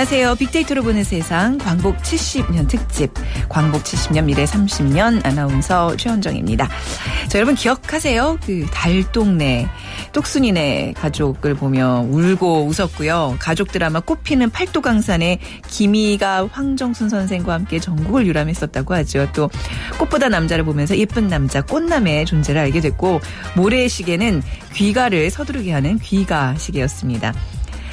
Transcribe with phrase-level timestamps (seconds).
[0.00, 0.36] 안녕하세요.
[0.36, 3.12] 빅데이터로 보는 세상 광복 70년 특집
[3.50, 6.70] 광복 70년 미래 30년 아나운서 최원정입니다.
[7.28, 8.38] 자, 여러분 기억하세요?
[8.42, 9.68] 그 달동네
[10.12, 13.36] 똑순이네 가족을 보며 울고 웃었고요.
[13.40, 19.28] 가족 드라마 꽃피는 팔도강산에 김희가 황정순 선생과 함께 전국을 유람했었다고 하죠.
[19.34, 19.50] 또
[19.98, 23.20] 꽃보다 남자를 보면서 예쁜 남자 꽃남의 존재를 알게 됐고
[23.54, 27.34] 모래시계는 귀가를 서두르게 하는 귀가 시계였습니다.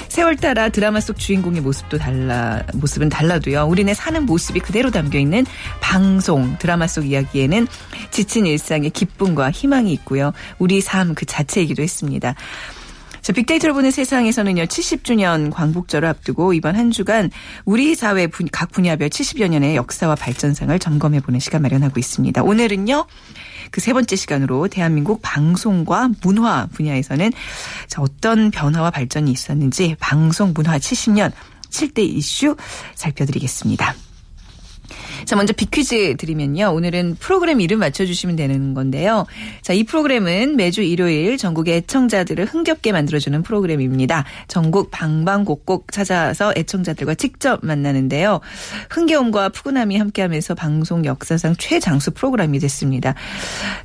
[0.10, 3.66] 세월 따라 드라마 속 주인공의 모습도 달라 모습은 달라도요.
[3.66, 5.46] 우리네 사는 모습이 그대로 담겨 있는
[5.82, 7.68] 방송 드라마 속 이야기에는
[8.12, 10.32] 지친 일상의 기쁨과 희망이 있고요.
[10.60, 12.36] 우리 삶 그 자체이기도 했습니다.
[13.22, 17.30] 자, 빅데이터를 보는 세상에서는요, 70주년 광복절을 앞두고 이번 한 주간
[17.66, 22.44] 우리 사회 분, 각 분야별 70여 년의 역사와 발전상을 점검해보는 시간 마련하고 있습니다.
[22.44, 23.06] 오늘은요,
[23.72, 27.32] 그 세 번째 시간으로 대한민국 방송과 문화 분야에서는
[27.88, 31.32] 자, 어떤 변화와 발전이 있었는지 방송 문화 70년
[31.70, 32.56] 7대 이슈
[32.96, 34.07] 살펴드리겠습니다.
[35.26, 36.74] 자, 먼저 빅퀴즈 드리면요.
[36.74, 39.26] 오늘은 프로그램 이름 맞춰주시면 되는 건데요.
[39.62, 44.26] 자, 이 프로그램은 매주 일요일 전국의 애청자들을 흥겹게 만들어주는 프로그램입니다.
[44.48, 48.40] 전국 방방곡곡 찾아서 애청자들과 직접 만나는데요.
[48.90, 53.16] 흥겨움과 푸근함이 함께하면서 방송 역사상 최장수 프로그램이 됐습니다.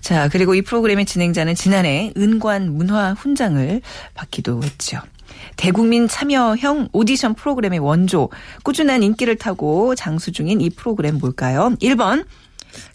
[0.00, 3.80] 자, 그리고 이 프로그램의 진행자는 지난해 은관 문화 훈장을
[4.14, 5.00] 받기도 했죠.
[5.56, 8.30] 대국민 참여형 오디션 프로그램의 원조,
[8.62, 11.74] 꾸준한 인기를 타고 장수 중인 이 프로그램 뭘까요?
[11.80, 12.24] 1번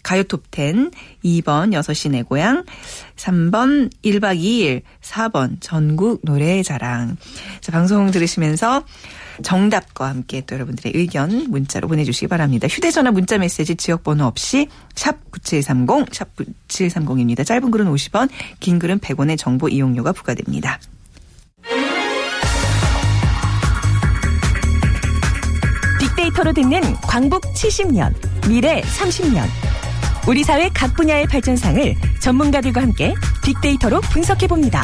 [0.02, 0.92] 가요 톱10,
[1.24, 2.64] 2번 6시 내 고향,
[3.16, 7.16] 3번 1박 2일, 4번 전국 노래 자랑.
[7.60, 8.84] 자, 방송 들으시면서
[9.42, 12.66] 정답과 함께 또 여러분들의 의견 문자로 보내주시기 바랍니다.
[12.66, 16.28] 휴대전화 문자 메시지 지역번호 없이 샵 9730, 샵
[16.68, 17.46] 9730입니다.
[17.46, 18.28] 짧은 글은 50원,
[18.58, 20.80] 긴 글은 100원의 정보 이용료가 부과됩니다.
[26.28, 28.12] 빅데이터로 듣는 광복 70년,
[28.48, 29.44] 미래 30년.
[30.26, 34.82] 우리 사회 각 분야의 발전상을 전문가들과 함께 빅데이터로 분석해봅니다.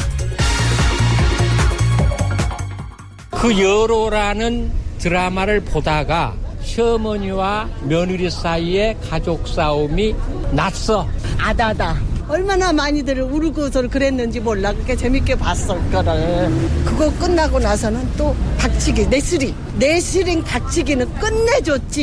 [3.31, 10.15] 그 여로라는 드라마를 보다가 시어머니와 며느리 사이에 가족 싸움이
[10.53, 11.07] 났어.
[11.39, 12.14] 아다다.
[12.29, 14.73] 얼마나 많이들 울고서 그랬는지 몰라.
[14.73, 16.51] 그렇게 재밌게 봤어, 그거를.
[16.85, 19.55] 그거 끝나고 나서는 또 닥치기, 내스리.
[19.79, 22.01] 내스링 닥치기는 끝내줬지.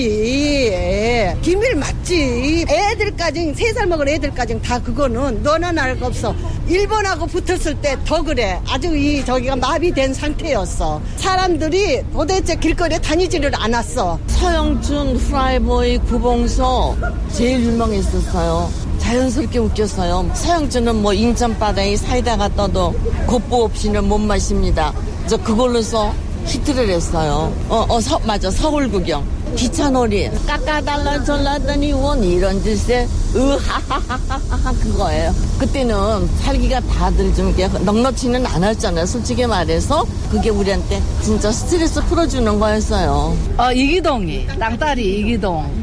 [1.42, 2.66] 기밀 맞지.
[2.70, 6.36] 애들까지, 세 살 먹은 애들까지 다 그거는 너나 날 거 없어.
[6.68, 8.60] 일본하고 붙었을 때 더 그래.
[8.68, 11.02] 아주 이, 저기가 마비된 상태였어.
[11.18, 14.20] 사람들이 도대체 길거리에 다니지를 않았어.
[14.28, 16.96] 서영춘, 후라이보이, 구봉서
[17.34, 18.91] 제일 유명했었어요.
[19.12, 20.32] 자연스럽게 웃겼어요.
[20.34, 22.96] 서영준은 뭐 인천 바다에 사이다가 떠도
[23.28, 24.94] 곱보 없이는 못 마십니다.
[25.28, 26.14] 저 그걸로서
[26.46, 27.54] 히트를 했어요.
[27.68, 28.50] 어, 어, 서, 맞아.
[28.50, 29.26] 서울 구경.
[29.58, 30.30] 기차놀이.
[30.48, 33.06] 깎아달라 졸라더니 원 이런 짓에
[33.36, 35.36] 으하하하하하 그거예요.
[35.60, 39.06] 그때는 살기가 다들 좀 넉넉지는 않았잖아요.
[39.06, 43.36] 솔직히 말해서 그게 우리한테 진짜 스트레스 풀어주는 거였어요.
[43.58, 45.82] 어, 이기동이 땅딸이 이기동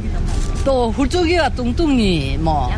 [0.65, 2.71] 또 훌쩍이가 뚱뚱이 뭐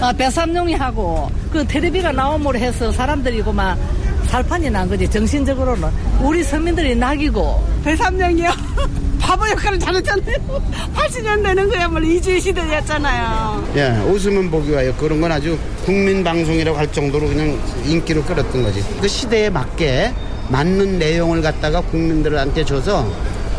[0.00, 3.78] 어, 배삼룡이 하고 그 텔레비가 나옴으로 해서 사람들이 고막
[4.26, 5.08] 살판이 난 거지.
[5.08, 5.88] 정신적으로는.
[6.20, 7.64] 우리 서민들이 낙이고.
[7.84, 8.50] 배삼룡이요?
[9.20, 10.36] 바보 역할을 잘했잖아요.
[10.94, 13.68] 80년대는 그야말로 이주의 시대였잖아요.
[13.76, 14.92] 예, 웃으면 보기 와요.
[14.98, 18.84] 그런 건 아주 국민 방송이라고 할 정도로 그냥 인기를 끌었던 거지.
[19.00, 20.12] 그 시대에 맞게
[20.48, 23.06] 맞는 내용을 갖다가 국민들한테 줘서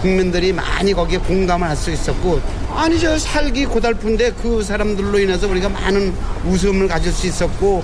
[0.02, 2.40] 국민들이 많이 거기에 공감을 할 수 있었고
[2.78, 6.14] 아니 저 살기 고달픈데 그 사람들로 인해서 우리가 많은
[6.46, 7.84] 웃음을 가질 수 있었고.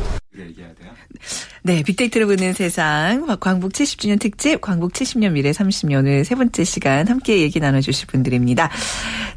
[1.64, 3.26] 네, 빅데이터를 보는 세상.
[3.40, 8.70] 광복 70주년 특집 광복 70년 미래 30년을 세 번째 시간 함께 얘기 나눠주실 분들입니다.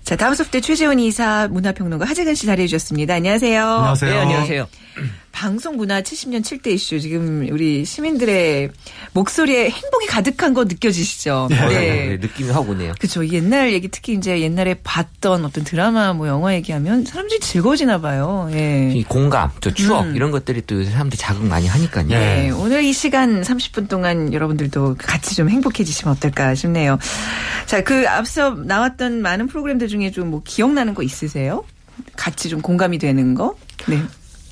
[0.06, 3.14] 자, 다음 소프트 최재원 이사 문화평론가 하재근 씨 자리해 주셨습니다.
[3.14, 3.60] 안녕하세요.
[3.60, 4.10] 안녕하세요.
[4.12, 4.68] 네, 안녕하세요.
[5.36, 8.70] 방송 문화 70년 7대 이슈 지금 우리 시민들의
[9.12, 11.48] 목소리에 행복이 가득한 거 느껴지시죠?
[11.50, 11.68] 네.
[11.68, 12.94] 네, 느낌이 확 오네요.
[12.98, 13.26] 그렇죠.
[13.28, 18.48] 옛날 얘기 특히 이제 옛날에 봤던 어떤 드라마 뭐 영화 얘기하면 사람들이 즐거워지나 봐요.
[18.54, 18.90] 예.
[18.94, 20.16] 이 공감, 저 추억 음.
[20.16, 22.06] 이런 것들이 또 사람들이 자극 많이 하니까요.
[22.08, 26.98] 네, 오늘 이 시간 30분 동안 여러분들도 같이 좀 행복해지시면 어떨까 싶네요.
[27.66, 31.64] 자, 그 앞서 나왔던 많은 프로그램들 중에 좀 뭐 기억나는 거 있으세요?
[32.16, 33.56] 같이 좀 공감이 되는 거?
[33.86, 34.00] 네.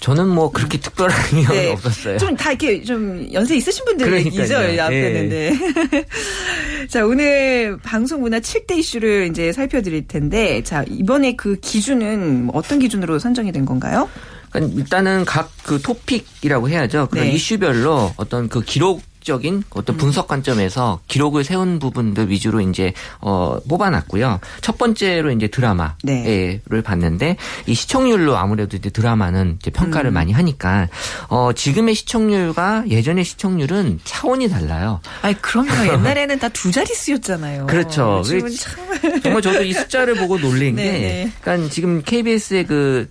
[0.00, 1.72] 저는 뭐 그렇게 특별한 기억은 네.
[1.72, 2.18] 없었어요.
[2.18, 4.38] 좀 다 이렇게 좀 연세 있으신 분들 그러니까요.
[4.42, 4.62] 얘기죠.
[4.74, 5.24] 이 앞에는.
[5.32, 5.50] 예.
[5.50, 6.06] 네.
[6.88, 12.78] 자, 오늘 방송 문화 7대 이슈를 이제 살펴드릴 텐데, 자, 이번에 그 기준은 뭐 어떤
[12.78, 14.08] 기준으로 선정이 된 건가요?
[14.50, 17.08] 그러니까 일단은 각 그 토픽이라고 해야죠.
[17.10, 17.32] 그런 네.
[17.32, 24.40] 이슈별로 어떤 그 기록 과학적인 어떤 분석 관점에서 기록을 세운 부분들 위주로 이제 어 뽑아놨고요.
[24.60, 26.60] 첫 번째로 이제 드라마를 네.
[26.84, 27.36] 봤는데
[27.66, 30.14] 이 시청률로 아무래도 이제 드라마는 이제 평가를 음.
[30.14, 30.88] 많이 하니까
[31.28, 35.00] 어 지금의 시청률과 예전의 시청률은 차원이 달라요.
[35.22, 35.92] 아니 그럼요.
[35.92, 37.66] 옛날에는 다 두 자릿수였잖아요.
[37.66, 38.22] 그렇죠.
[38.22, 41.32] 참 정말 저도 이 숫자를 보고 놀란 게, 네, 네.
[41.40, 43.08] 그러니까 지금 KBS의 그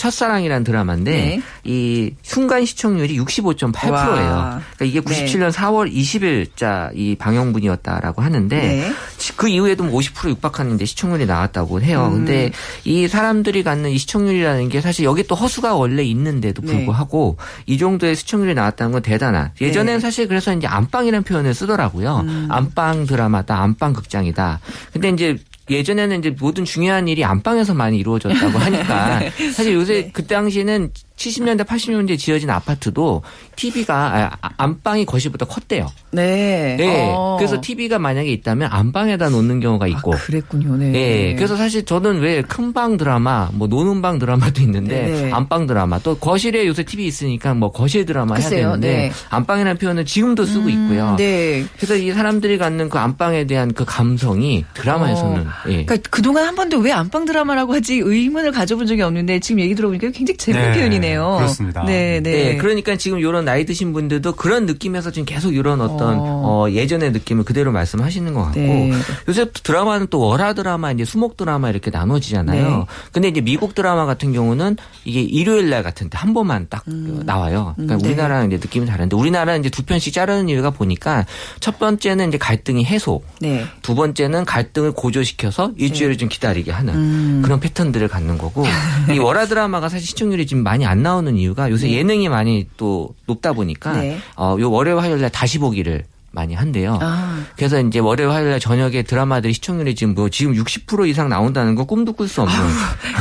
[0.00, 1.42] 첫사랑이라는 드라마인데 네.
[1.62, 4.30] 이 순간 시청률이 65.8%예요.
[4.30, 4.62] 와.
[4.76, 8.92] 그러니까 이게 97년 4월 20일자 이 방영분이었다라고 하는데 네.
[9.36, 12.08] 그 이후에도 뭐50% 육박하는 이제 시청률이 나왔다고 해요.
[12.10, 12.24] 음.
[12.24, 12.50] 근데
[12.84, 16.72] 이 사람들이 갖는 이 시청률이라는 게 사실 여기 또 허수가 원래 있는데도 네.
[16.72, 17.36] 불구하고
[17.66, 19.52] 이 정도의 시청률이 나왔다는 건 대단한.
[19.60, 20.00] 예전에는 네.
[20.00, 22.24] 사실 그래서 이제 안방이라는 표현을 쓰더라고요.
[22.26, 22.48] 음.
[22.50, 24.60] 안방 드라마다, 안방 극장이다.
[24.94, 25.36] 근데 이제
[25.70, 29.20] 예전에는 이제 모든 중요한 일이 안방에서 많이 이루어졌다고 하니까
[29.54, 30.10] 사실 요새 네.
[30.12, 30.90] 그 당시는
[31.24, 33.22] 70년대, 80년대 지어진 아파트도
[33.56, 35.86] TV가 안방이 거실보다 컸대요.
[36.12, 36.76] 네.
[36.78, 37.12] 네.
[37.14, 37.36] 어.
[37.38, 40.14] 그래서 TV가 만약에 있다면 안방에다 놓는 경우가 있고.
[40.14, 40.76] 아, 그랬군요.
[40.76, 40.92] 네.
[41.30, 41.34] 예.
[41.34, 45.30] 그래서 사실 저는 왜 큰 방 드라마, 뭐 노는 방 드라마도 있는데 네.
[45.32, 49.12] 안방 드라마 또 거실에 요새 TV 있으니까 뭐 거실 드라마 해야 글쎄요, 되는데 네.
[49.28, 51.16] 안방이라는 표현을 지금도 쓰고 음, 있고요.
[51.18, 51.64] 네.
[51.76, 55.84] 그래서 이 사람들이 갖는 그 안방에 대한 그 감성이 드라마에서는 예.
[55.84, 60.10] 그러니까 그동안 한 번도 왜 안방 드라마라고 하지 의문을 가져본 적이 없는데 지금 얘기 들어보니까
[60.10, 61.09] 굉장히 재밌는 네, 표현이네요.
[61.16, 61.84] 그렇습니다.
[61.84, 62.30] 네, 네.
[62.30, 66.40] 네, 그러니까 지금 이런 나이 드신 분들도 그런 느낌에서 지금 계속 이런 어떤 어.
[66.44, 68.92] 어, 예전의 느낌을 그대로 말씀하시는 것 같고 네.
[69.28, 72.78] 요새 드라마는 또 월화 드라마 이제 수목 드라마 이렇게 나눠지잖아요.
[72.78, 72.84] 네.
[73.12, 77.72] 근데 이제 미국 드라마 같은 경우는 이게 일요일 날 같은 때 한 번만 딱 나와요.
[77.76, 78.08] 그러니까 음, 네.
[78.08, 81.24] 우리나라랑 이제 느낌이 다른데 우리나라는 이제 두 편씩 자르는 이유가 보니까
[81.60, 83.64] 첫 번째는 이제 갈등이 해소, 네.
[83.80, 87.42] 두 번째는 갈등을 고조시켜서 일주일을 좀 기다리게 하는 음.
[87.42, 88.66] 그런 패턴들을 갖는 거고
[89.14, 93.52] 이 월화 드라마가 사실 시청률이 지금 많이 안 나오는 이유가 요새 예능이 많이 또 높다
[93.52, 94.18] 보니까 네.
[94.36, 96.98] 어, 요 월요일 화요일 날 다시 보기를 많이 한대요.
[97.02, 97.44] 아.
[97.56, 101.86] 그래서 이제 월요일 화요일 날 저녁에 드라마들이 시청률이 지금 뭐 지금 60% 이상 나온다는 건
[101.86, 102.56] 꿈도 꿀 수 없는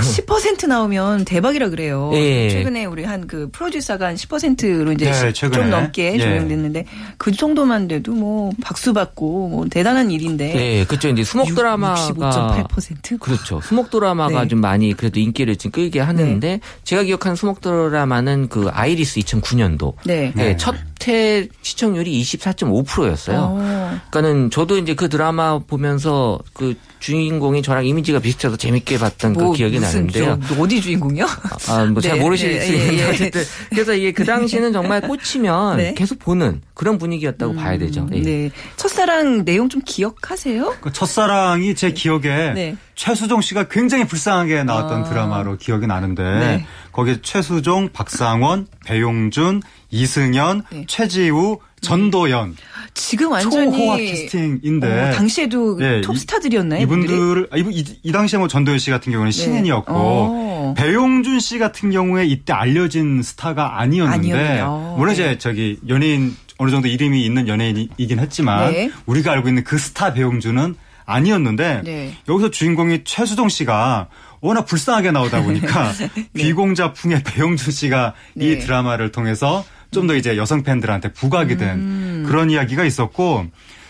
[0.01, 2.11] 10% 나오면 대박이라 그래요.
[2.13, 2.49] 예.
[2.49, 5.33] 최근에 우리 한 그 프로듀서가 한 10%로 이제 네.
[5.33, 6.19] 좀 넘게 예.
[6.19, 6.85] 조명됐는데
[7.17, 10.53] 그 정도만 돼도 뭐 박수 받고 뭐 대단한 일인데.
[10.53, 11.09] 네, 그렇죠.
[11.09, 13.19] 이제 수목 육- 드라마가 65.8%?
[13.19, 13.59] 그렇죠.
[13.61, 14.47] 수목 드라마가 네.
[14.47, 20.31] 좀 많이 그래도 인기를 지금 끌게 하는데 제가 기억하는 수목 드라마는 그 아이리스 2009년도 네.
[20.35, 20.55] 네,
[20.99, 23.37] 첫회 시청률이 24.5%였어요.
[23.39, 23.99] 어.
[24.09, 29.79] 그러니까는 저도 이제 그 드라마 보면서 그 주인공이 저랑 이미지가 비슷해서 재밌게 봤던 그 기억이
[29.79, 30.39] 무슨 나는데요.
[30.47, 31.25] 저 어디 주인공이요?
[31.69, 33.09] 아, 뭐잘 네, 모르실 네, 수 있는데 예, 예.
[33.09, 35.93] 어쨌든 그래서 이게 그 당시는 정말 꽂히면 네.
[35.93, 38.07] 계속 보는 그런 분위기였다고 봐야 되죠.
[38.13, 38.21] 예.
[38.21, 38.51] 네.
[38.75, 40.75] 첫사랑 내용 좀 기억하세요?
[40.81, 42.75] 그 첫사랑이 제 기억에 네.
[42.95, 45.03] 최수종 씨가 굉장히 불쌍하게 나왔던 아.
[45.03, 46.65] 드라마로 기억이 나는데 네.
[46.91, 49.61] 거기에 최수종, 박상원, 배용준,
[49.91, 50.85] 이승연, 네.
[50.87, 52.57] 최지우, 전도연
[52.93, 56.81] 지금 완전히 초호화 캐스팅인데 어, 당시에도 예, 톱스타들이었나요?
[56.81, 60.73] 이분들을 아, 이분 이, 이 당시에 뭐 전도연 씨 같은 경우는 신인이었고 어.
[60.77, 64.95] 배용준 씨 같은 경우에 이때 알려진 스타가 아니었는데 아니었군요.
[64.97, 65.21] 물론 네.
[65.21, 68.91] 이제 저기 연예인 어느 정도 이름이 있는 연예인이긴 했지만 네.
[69.05, 70.75] 우리가 알고 있는 그 스타 배용준은
[71.05, 72.13] 아니었는데 네.
[72.27, 74.09] 여기서 주인공이 최수종 씨가
[74.41, 75.91] 워낙 불쌍하게 나오다 보니까
[76.33, 78.45] 비공자풍의 배용준 씨가 네.
[78.45, 82.23] 이 드라마를 통해서 좀 더 이제 여성 팬들한테 부각이 된 음.
[82.27, 83.45] 그런 이야기가 있었고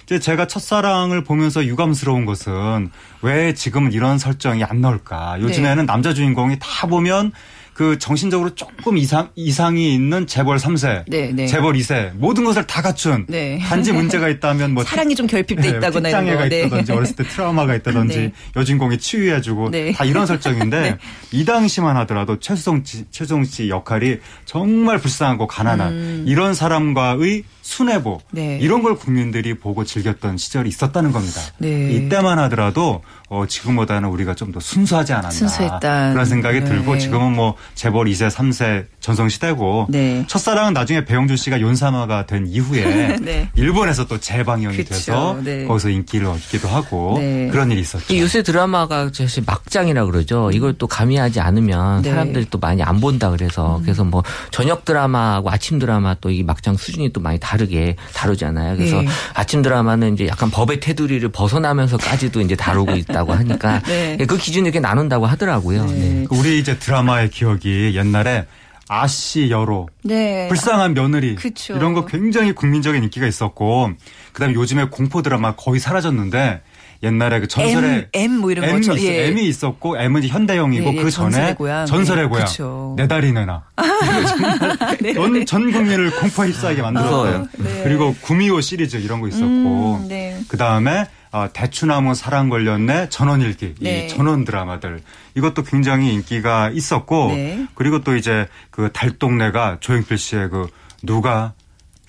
[0.05, 2.89] 이제 제가 첫사랑을 보면서 유감스러운 것은
[3.21, 5.39] 왜 지금은 이런 설정이 안 나올까?
[5.39, 7.31] 요즘에는 남자 주인공이 다 보면
[7.79, 11.47] 그 정신적으로 조금 이상 이상이 있는 재벌 3세, 네, 네.
[11.47, 13.57] 재벌 2세 모든 것을 다 갖춘 네.
[13.59, 16.49] 단지 문제가 있다면 뭐 사랑이 좀 결핍돼 네, 있다거나 거.
[16.49, 16.63] 네.
[16.65, 18.31] 있다든지 어렸을 때 트라우마가 있다든지 네.
[18.57, 19.93] 여주인공이 치유해주고 네.
[19.93, 20.97] 다 이런 설정인데 네.
[21.31, 28.19] 이 당시만 하더라도 최수종 씨, 최수종 씨 역할이 정말 불쌍하고 가난한 이런 사람과의 순애보 음.
[28.31, 28.57] 네.
[28.61, 31.39] 이런 걸 국민들이 보고 즐겼던 시절이 있었다는 겁니다.
[31.59, 31.91] 네.
[31.93, 36.13] 이때만 하더라도 어, 지금보다는 우리가 좀 더 순수하지 않았나 순수했다.
[36.13, 36.65] 그런 생각이 네.
[36.65, 40.25] 들고 지금은 뭐 재벌 2세 3세 전성 시대고 네.
[40.27, 43.47] 첫사랑은 나중에 배용준 씨가 윤사마가 된 이후에 네.
[43.53, 44.89] 일본에서 또 재방영이 그쵸.
[44.89, 45.65] 돼서 네.
[45.65, 47.47] 거기서 인기를 얻기도 하고 네.
[47.51, 48.11] 그런 일이 있었죠.
[48.11, 50.49] 이 요새 드라마가 사실 막장이라 그러죠.
[50.51, 52.09] 이걸 또 가미하지 않으면 네.
[52.09, 56.75] 사람들이 또 많이 안 본다 그래서 그래서 뭐 저녁 드라마하고 아침 드라마 또 이 막장
[56.77, 58.77] 수준이 또 많이 다르 게 다루잖아요.
[58.77, 59.07] 그래서 네.
[59.33, 64.17] 아침 드라마는 이제 약간 법의 테두리를 벗어나면서까지도 이제 다루고 있다고 하니까 네.
[64.17, 65.85] 그 기준을 이렇게 나눈다고 하더라고요.
[65.85, 66.25] 네.
[66.29, 68.45] 우리 이제 드라마의 기억이 옛날에
[68.91, 70.47] 아씨 여로 네.
[70.47, 71.75] 불쌍한 며느리 그쵸.
[71.75, 73.91] 이런 거 굉장히 국민적인 인기가 있었고
[74.33, 76.61] 그다음에 요즘에 공포 드라마 거의 사라졌는데
[77.01, 78.93] 옛날에 그 전설의 M, M 뭐 이런 M이 거죠.
[78.97, 79.27] 있어, 예.
[79.27, 81.85] M이 있었고 M은 이제 현대형이고 예, 예, 그 전에 전설의 고향.
[81.85, 82.93] 전설의 예, 고향 그쵸.
[82.97, 83.61] 내 다리 내놔
[85.01, 87.47] 네, 전, 전 국민을 공포에 휩싸이게 만들었던 무서워요.
[87.57, 87.83] 네.
[87.83, 90.37] 그리고 구미호 시리즈 이런 거 있었고 음, 네.
[90.49, 94.05] 그 다음에 어, 대추나무 사랑 걸렸네 전원일기 네.
[94.05, 95.01] 이 전원 드라마들
[95.35, 97.65] 이것도 굉장히 인기가 있었고 네.
[97.75, 100.67] 그리고 또 이제 그 달동네가 조영필 씨의 그
[101.03, 101.53] 누가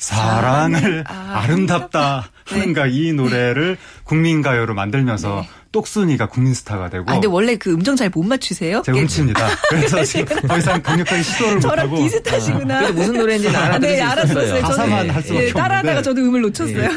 [0.00, 7.10] 사랑을 아, 아름답다 하는가 이 노래를 국민가요로 만들면서 똑순이가 국민스타가 되고 네.
[7.10, 8.82] 아, 근데 원래 그 음정 잘 못 맞추세요?
[8.82, 9.46] 제가 훔칩니다.
[9.68, 12.78] 그래서 지금 더 이상 강력하게 시도를 저랑 못하고 비슷하시구나.
[12.80, 14.24] 그래도 무슨 노래인지는 알아들을 네.
[14.24, 14.62] 있었어요.
[14.62, 16.02] 가사만 할 수밖에 예, 따라하다가.
[16.02, 16.82] 저도 음을 놓쳤어요.
[16.82, 16.88] 예,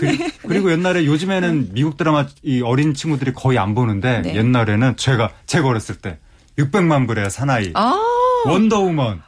[0.42, 4.36] 그 리, 고 옛날에 요즘에는 미국 드라마 이 어린 친구들이 거의 안 보는데 네.
[4.36, 6.18] 옛날에는 제가 제가 어렸을 때
[6.58, 8.00] 600만 불의 사나이, 아,
[8.46, 9.22] 원더우먼,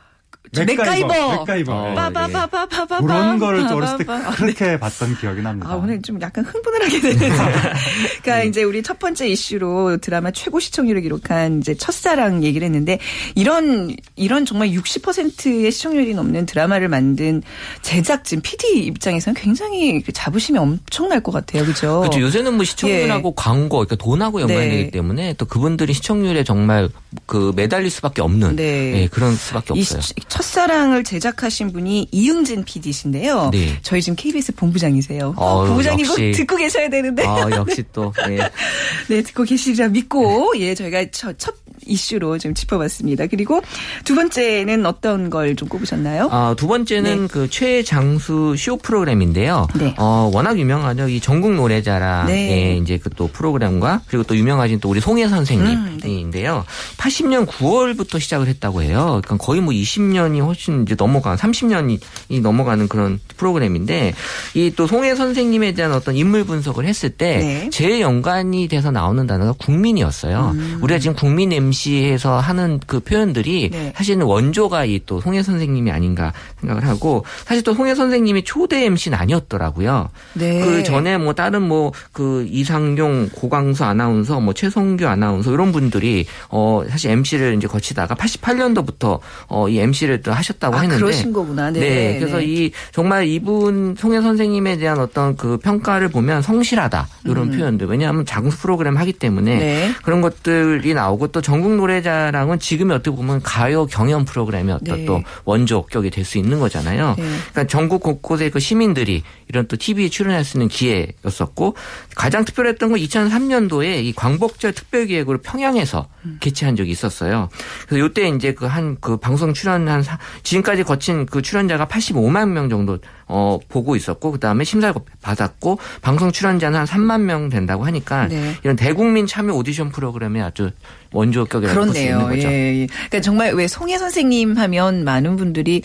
[0.63, 1.07] 맥가이버.
[1.39, 1.89] 맥가이버.
[1.91, 1.95] 예.
[1.95, 3.01] 빠바바바바바바.
[3.01, 4.05] 그런 거를 어렸을 때.
[4.37, 5.69] 그렇게 봤던 기억이 납니다.
[5.69, 7.33] 아, 오늘 좀 약간 흥분을 하게 되네요.
[8.23, 12.99] 그러니까 이제 우리 첫 번째 이슈로 드라마 최고 시청률을 기록한 이제 첫사랑 얘기를 했는데
[13.35, 17.41] 이런 이런 정말 60%의 시청률이 넘는 드라마를 만든
[17.81, 21.65] 제작진 PD 입장에서는 굉장히 그 자부심이 엄청날 것 같아요.
[21.65, 21.99] 그죠?
[22.01, 22.21] 그렇죠.
[22.21, 24.69] 요새는 뭐 시청률하고 광고, 그러니까 돈하고 연관이 네.
[24.77, 26.89] 되기 때문에 또 그분들이 시청률에 정말
[27.25, 29.03] 그 매달릴 수밖에 없는 네.
[29.03, 30.01] 예, 그런 수밖에 이 없어요.
[30.01, 33.49] 시- 첫 사랑을 제작하신 분이 이응진 PD신데요.
[33.51, 33.77] 네.
[33.81, 35.33] 저희 지금 KBS 본부장이세요.
[35.35, 36.31] 어우, 본부장님 꼭 역시.
[36.37, 37.25] 듣고 계셔야 되는데.
[37.25, 38.37] 아, 역시 또 예.
[39.09, 41.55] 네, 듣고 계시리라 믿고, 예, 저희가 첫, 첫
[41.87, 43.27] 이슈로 좀 짚어봤습니다.
[43.27, 43.61] 그리고
[44.05, 46.27] 두 번째는 어떤 걸 좀 꼽으셨나요?
[46.31, 47.27] 아, 두 번째는 네.
[47.31, 49.67] 그 최장수 쇼 프로그램인데요.
[49.75, 49.93] 네.
[49.97, 51.07] 어, 워낙 유명하죠.
[51.09, 52.77] 이 전국 노래자랑의 네.
[52.77, 55.35] 이제 그 또 프로그램과 그리고 또 유명하신 또 우리 송혜 음, 네.
[55.35, 56.65] 선생님인데요.
[56.97, 59.21] 80년 9월부터 시작을 했다고 해요.
[59.23, 61.99] 그러니까 거의 뭐 20년 이 훨씬 이제 넘어간 30년이
[62.41, 64.13] 넘어가는 그런 프로그램인데
[64.53, 67.69] 이 또 송혜 선생님에 대한 어떤 인물 분석을 했을 때 네.
[67.71, 70.51] 제일 연관이 돼서 나오는 단어가 국민이었어요.
[70.53, 70.79] 음.
[70.81, 73.93] 우리가 지금 국민 MC에서 하는 그 표현들이 네.
[73.95, 79.17] 사실은 원조가 이 또 송혜 선생님이 아닌가 생각을 하고 사실 또 송혜 선생님이 초대 MC는
[79.17, 80.09] 아니었더라고요.
[80.33, 80.61] 네.
[80.61, 86.83] 그 전에 뭐 다른 뭐 그 이상용, 고광수 아나운서, 뭐 최성규 아나운서 이런 분들이 어
[86.89, 91.71] 사실 MC를 이제 거치다가 88년도부터 어이 MC를 또 하셨다고 아, 했는데 그러신 거구나.
[91.71, 92.19] 네.
[92.19, 92.45] 그래서 네.
[92.45, 98.57] 이 정말 이분 송혜 선생님에 대한 어떤 그 평가를 보면 성실하다 이런 표현들 왜냐하면 장수
[98.57, 99.59] 프로그램 하기 때문에 음.
[99.59, 99.91] 네.
[100.03, 105.05] 그런 것들이 나오고 또 전국 노래자랑은 지금이 어떻게 보면 가요 경연 프로그램의 어떤 네.
[105.05, 107.15] 또 원조격이 될 수 있는 거잖아요.
[107.17, 107.23] 네.
[107.51, 111.75] 그러니까 전국 곳곳의 그 시민들이 이런 또 TV에 출연할 수 있는 기회였었고
[112.15, 116.37] 가장 특별했던 건 2003년도에 이 광복절 특별기획으로 평양에서 음.
[116.39, 117.49] 개최한 적이 있었어요.
[117.87, 122.97] 그래서 요때 이제 그 한그 방송 출연한 사- 지금까지 거친 그 출연자가 85만 명 정도
[123.27, 128.55] 어 보고 있었고 그다음에 심사를 받았고 방송 출연자는 한 3만 명 된다고 하니까 네.
[128.63, 130.71] 이런 대국민 참여 오디션 프로그램에 아주
[131.11, 132.35] 원조격이라고 볼 수 있는 그렇네요.
[132.35, 132.47] 거죠.
[132.49, 132.87] 예, 예.
[132.87, 135.81] 그러니까 정말 왜 송혜 선생님 하면 많은 분들이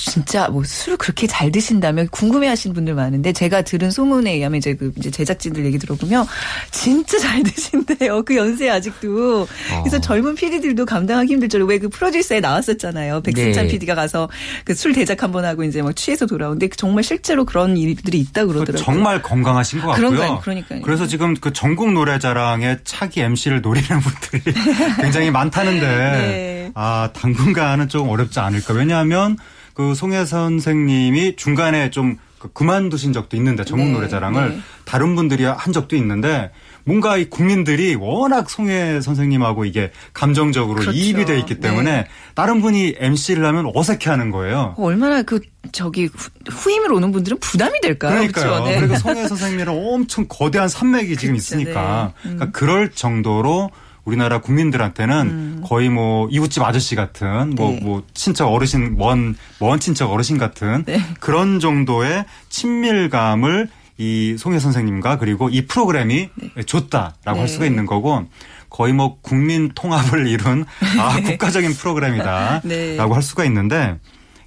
[0.00, 4.92] 진짜 뭐 술을 그렇게 잘 드신다면 궁금해하시는 분들 많은데 제가 들은 소문에 의하면 이제 그
[4.96, 6.26] 이제 제작진들 얘기 들어보면
[6.72, 8.22] 진짜 잘 드신대요.
[8.24, 9.46] 그 연세 아직도.
[9.82, 10.00] 그래서 어.
[10.00, 13.20] 젊은 PD들도 감당하기 힘들 정도 왜그 프로듀서에 나왔었잖아요.
[13.22, 13.70] 백승찬 네.
[13.72, 14.28] PD가 가서
[14.64, 18.82] 그 술 대작 한번 하고 이제 막 취해서 돌아오는데 정말 실제로 그런 일들이 있다 그러더라고요.
[18.82, 20.08] 정말 건강하신 것 같고요.
[20.10, 20.40] 그런가요?
[20.40, 20.80] 그러니까요.
[20.80, 24.54] 그래서 지금 그 전국 노래자랑의 차기 MC를 노리는 분들이
[25.02, 26.70] 굉장히 많다는데 네.
[26.74, 28.72] 아 당분간은 좀 어렵지 않을까.
[28.72, 29.36] 왜냐하면
[29.80, 34.58] 그 송혜 선생님이 중간에 좀그 그만두신 적도 있는데 전국 네, 노래자랑을 네.
[34.84, 36.50] 다른 분들이 한 적도 있는데
[36.84, 40.90] 뭔가 이 국민들이 워낙 송혜 선생님하고 이게 감정적으로 그렇죠.
[40.92, 42.06] 이입이 돼 있기 때문에 네.
[42.34, 44.74] 다른 분이 MC를 하면 어색해하는 거예요.
[44.76, 45.40] 얼마나 그
[45.72, 48.12] 저기 후- 후임을 오는 분들은 부담이 될까요?
[48.12, 48.44] 그러니까요.
[48.44, 48.64] 그렇죠?
[48.66, 48.80] 네.
[48.80, 52.28] 그리고 송혜 선생님이랑 엄청 거대한 산맥이 지금 그쵸, 있으니까 네.
[52.30, 52.36] 음.
[52.36, 53.70] 그러니까 그럴 정도로
[54.04, 58.02] 우리나라 국민들한테는 거의 뭐 이웃집 아저씨 같은 뭐뭐 음.
[58.02, 58.12] 네.
[58.14, 61.00] 친척 어르신 먼먼 친척 어르신 같은 네.
[61.20, 66.30] 그런 정도의 친밀감을 이 송혜 선생님과 그리고 이 프로그램이
[66.64, 67.38] 줬다라고 네.
[67.38, 68.26] 할 수가 있는 거고
[68.70, 70.64] 거의 뭐 국민 통합을 이룬
[70.98, 72.96] 아 국가적인 프로그램이다라고 네.
[72.96, 73.98] 할 수가 있는데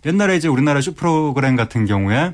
[0.06, 2.34] 옛날에 이제 우리나라 쇼 프로그램 같은 경우에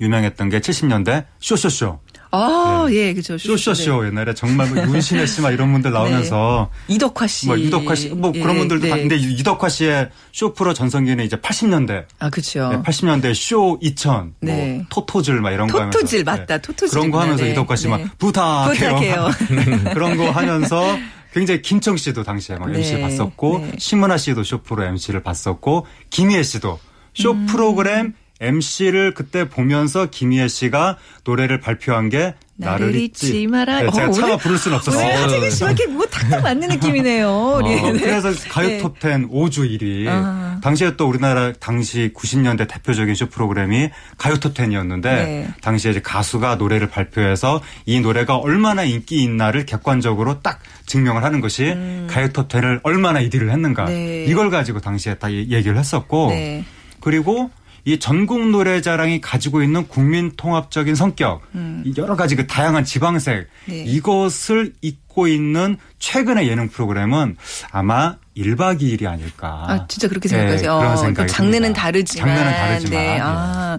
[0.00, 2.00] 유명했던 게 70년대 쇼쇼쇼.
[2.34, 3.36] 아, 예, 그죠.
[3.36, 6.94] 쇼쇼쇼 옛날에 정말 뭐 윤신혜 씨 막 이런 분들 나오면서 네.
[6.94, 7.46] 이덕화 씨.
[7.46, 8.90] 뭐 이덕화 씨 뭐 예, 그런 분들도 네.
[8.90, 12.70] 봤는데 이덕화 씨의 쇼 프로 전성기는 이제 80년대 아, 그죠.
[12.70, 14.74] 네, 80년대 쇼 2000, 네.
[14.76, 16.24] 뭐 토토즐 막 이런 거 하면서 토토즐, 네.
[16.24, 16.58] 맞다.
[16.58, 16.88] 토토즐.
[16.98, 17.50] 그런 거 하면서 네.
[17.52, 18.06] 이덕화 씨막 네.
[18.18, 18.72] 부탁해요.
[18.72, 19.30] 부탁해요.
[19.92, 20.98] 그런 거 하면서
[21.34, 22.78] 굉장히 김청 씨도 당시에 막 네.
[22.78, 23.72] MC 봤었고 네.
[23.78, 26.78] 심은하 씨도 쇼 프로 MC를 봤었고 김희애 씨도
[27.14, 27.46] 쇼 음.
[27.46, 33.80] 프로그램 MC를 그때 보면서 김희애 씨가 노래를 발표한 게 나를 잊지 마라.
[33.82, 35.04] 네, 제가 어, 차마 오늘- 부를 수는 없었어요.
[35.04, 37.60] 오늘 하재근 씨밖에 뭐 탁탁 맞는 느낌이네요.
[37.62, 37.74] 우리.
[37.80, 37.98] 어, 네.
[38.00, 38.78] 그래서 가요 네.
[38.82, 40.06] 톱10 5주 1위.
[40.08, 40.60] 아.
[40.62, 45.48] 당시에 또 우리나라 당시 90년대 대표적인 쇼 프로그램이 가요 톱10이었는데 네.
[45.60, 51.74] 당시에 이제 가수가 노래를 발표해서 이 노래가 얼마나 인기 있나를 객관적으로 딱 증명을 하는 것이
[52.08, 53.84] 가요 톱10을 얼마나 1위를 했는가.
[53.84, 53.88] 음.
[53.88, 54.24] 네.
[54.28, 56.64] 이걸 가지고 당시에 다 얘- 얘기를 했었고 네.
[57.00, 57.50] 그리고
[57.84, 61.82] 이 전국 노래자랑이 가지고 있는 국민 통합적인 성격, 음.
[61.84, 63.84] 이 여러 가지 그 다양한 지방색 네.
[63.84, 64.72] 이것을
[65.12, 67.36] 잇고 있는 최근의 예능 프로그램은
[67.70, 69.64] 아마 1박 2일이 아닐까.
[69.68, 70.78] 아, 진짜 그렇게 네, 생각하세요.
[70.78, 71.72] 그런 어, 생각이 그 장르는.
[71.74, 72.28] 다르지만.
[72.28, 72.90] 장르는 다르지만.
[72.90, 73.14] 네.
[73.14, 73.20] 예.
[73.22, 73.78] 아,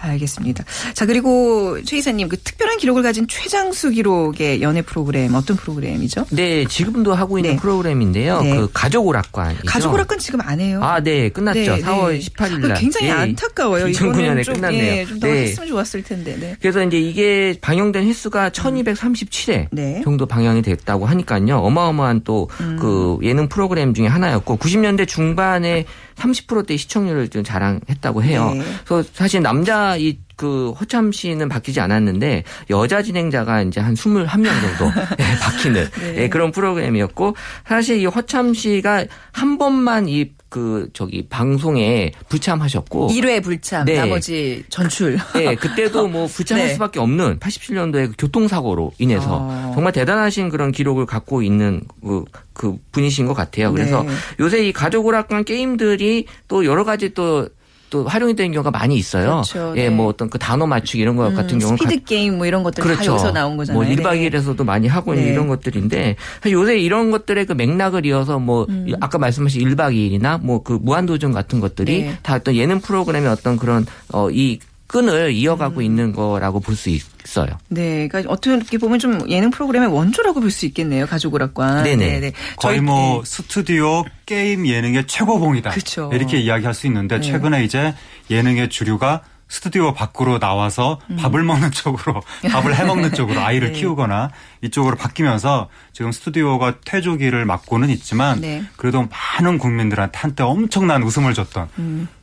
[0.00, 0.64] 알겠습니다.
[0.92, 6.26] 자, 그리고 최 이사님, 그 특별한 기록을 가진 최장수 기록의 연애 프로그램, 어떤 프로그램이죠?
[6.30, 7.56] 네, 지금도 하고 있는 네.
[7.56, 8.42] 프로그램인데요.
[8.42, 8.56] 네.
[8.56, 9.56] 그 가족 오락관.
[9.66, 10.80] 가족 오락관 지금 안 해요?
[10.82, 11.58] 아, 네, 끝났죠.
[11.76, 12.18] 네, 4월 네.
[12.18, 12.76] 18일 그 날.
[12.76, 13.12] 굉장히 예.
[13.12, 13.86] 안타까워요.
[13.86, 14.82] 2009년에 이거는 좀, 끝났네요.
[14.82, 15.42] 예, 좀더 네.
[15.44, 16.36] 했으면 좋았을 텐데.
[16.38, 16.56] 네.
[16.60, 20.02] 그래서 이제 이게 방영된 횟수가 1237회 네.
[20.04, 21.58] 정도 방영 이 됐다고 하니까요.
[21.58, 25.86] 어마어마한 또그 예능 프로그램 중에 하나였고 90년대 중반에
[26.16, 28.52] 30%대 시청률을 좀 자랑했다고 해요.
[28.54, 28.62] 네.
[28.84, 35.38] 그래서 사실 남자 이그 허참 씨는 바뀌지 않았는데 여자 진행자가 이제 한 21명 정도 예,
[35.40, 36.22] 바뀌는 네.
[36.22, 37.36] 예, 그런 프로그램이었고
[37.66, 43.96] 사실 이 허참 씨가 한 번만 이 그 저기 방송에 불참하셨고 1회 불참, 네.
[43.96, 45.18] 나머지 전출.
[45.34, 46.72] 네, 그때도 뭐 불참할 네.
[46.72, 49.72] 수밖에 없는 87년도에 그 교통사고로 인해서 어.
[49.74, 52.24] 정말 대단하신 그런 기록을 갖고 있는 그,
[52.54, 53.72] 그 분이신 것 같아요.
[53.72, 54.10] 그래서 네.
[54.40, 57.48] 요새 이 가족 오락관 게임들이 또 여러 가지 또
[57.90, 59.42] 또 활용이 되는 경우가 많이 있어요.
[59.42, 59.74] 그렇죠.
[59.76, 59.90] 예, 네.
[59.90, 62.88] 뭐 어떤 그 단어 맞추기 이런 것 같은 경우는 스피드 게임 뭐 이런 것들 다
[62.88, 63.12] 그렇죠.
[63.12, 63.82] 여기서 나온 거잖아요.
[63.82, 64.30] 뭐 1박 네.
[64.30, 65.32] 2일에서도 많이 하고 있는 네.
[65.32, 68.92] 이런 것들인데 사실 요새 이런 것들의 그 맥락을 이어서 뭐 음.
[69.00, 72.18] 아까 말씀하신 1박 2일이나 뭐 그 무한도전 같은 것들이 네.
[72.22, 75.82] 다 어떤 예능 프로그램의 어떤 그런 어이 끈을 이어가고 음.
[75.82, 77.58] 있는 거라고 볼 수 있어요.
[77.68, 81.06] 네, 그러니까 어떻게 보면 좀 예능 프로그램의 원조라고 볼 수 있겠네요.
[81.06, 81.84] 가족 오락관.
[81.84, 82.20] 네네.
[82.20, 83.30] 거의 저희- 뭐 네.
[83.30, 85.70] 스튜디오 게임 예능의 최고봉이다.
[85.70, 86.10] 그쵸.
[86.12, 87.20] 이렇게 이야기할 수 있는데 네.
[87.20, 87.94] 최근에 이제
[88.30, 91.16] 예능의 주류가 스튜디오 밖으로 나와서 음.
[91.16, 92.20] 밥을 먹는 쪽으로
[92.52, 93.80] 밥을 해 먹는 쪽으로 아이를 네.
[93.80, 94.30] 키우거나
[94.62, 98.62] 이쪽으로 바뀌면서 지금 스튜디오가 퇴조기를 맞고는 있지만 네.
[98.76, 99.06] 그래도
[99.40, 101.68] 많은 국민들한테 한때 엄청난 웃음을 줬던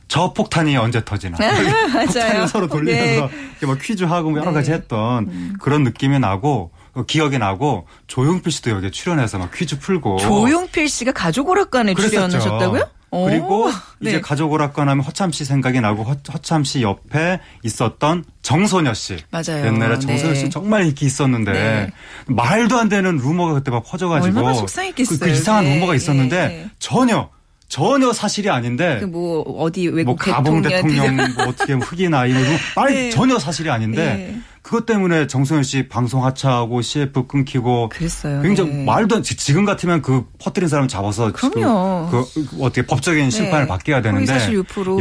[0.08, 1.66] 저 폭탄이 언제 터지나 음.
[1.92, 2.06] 맞아요.
[2.06, 3.28] 폭탄을 서로 돌리면서
[3.60, 3.66] 네.
[3.66, 4.54] 막 퀴즈하고 뭐 여러 네.
[4.54, 10.18] 가지 했던 그런 느낌이 나고 어, 기억이 나고 조용필 씨도 여기에 출연해서 막 퀴즈 풀고
[10.18, 11.94] 조용필 씨가 가족 오락관에.
[11.94, 12.88] 출연하셨다고요?
[13.10, 14.10] 오, 그리고 네.
[14.10, 19.16] 이제 가족 오락관 하면 허참 씨 생각이 나고 허, 허참 씨 옆에 있었던 정소녀 씨.
[19.30, 19.66] 맞아요.
[19.66, 20.34] 옛날에 정소녀 네.
[20.34, 21.90] 씨 정말 인기 있었는데 네.
[22.26, 25.18] 말도 안 되는 루머가 그때 막 퍼져가지고 얼마나 속상했겠어요.
[25.18, 25.74] 그, 그 이상한 네.
[25.74, 26.70] 루머가 있었는데 네.
[26.78, 27.28] 전혀
[27.68, 32.42] 전혀 사실이 아닌데 그 뭐 어디 외국 뭐 가봉 대통령 대통령 뭐 어떻게 흑이나 이런
[32.76, 33.10] 말 네.
[33.10, 34.40] 전혀 사실이 아닌데 네.
[34.66, 38.42] 그것 때문에 정소연 씨 방송 하차하고 CF 끊기고 그랬어요.
[38.42, 38.84] 굉장히 네.
[38.84, 42.08] 말도 안 지- 지금 같으면 그 퍼뜨린 사람 잡아서 그럼요.
[42.10, 43.68] 그, 그 어떻게 법적인 심판을 네.
[43.68, 44.36] 받게 해야 되는데.
[44.36, 44.52] 네.